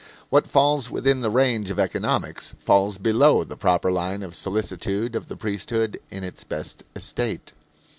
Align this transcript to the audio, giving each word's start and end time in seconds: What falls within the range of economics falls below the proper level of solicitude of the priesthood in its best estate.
What 0.31 0.47
falls 0.47 0.89
within 0.89 1.21
the 1.21 1.29
range 1.29 1.69
of 1.69 1.77
economics 1.77 2.55
falls 2.57 2.97
below 2.97 3.43
the 3.43 3.55
proper 3.55 3.91
level 3.91 4.23
of 4.25 4.33
solicitude 4.33 5.15
of 5.15 5.27
the 5.27 5.37
priesthood 5.37 5.99
in 6.09 6.23
its 6.23 6.43
best 6.43 6.83
estate. 6.95 7.53